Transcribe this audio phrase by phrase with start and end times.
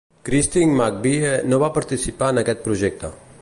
[0.27, 3.13] Christine McVie no va participar en aquest projecte.